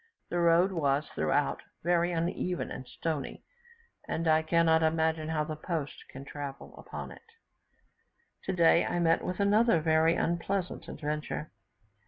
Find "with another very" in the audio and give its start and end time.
9.23-10.15